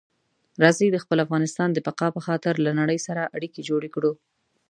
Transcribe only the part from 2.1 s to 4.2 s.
په خاطر له نړۍ سره اړیکي جوړې کړو.